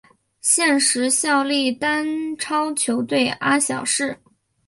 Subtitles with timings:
[0.41, 4.17] 现时效力丹超球队阿晓士。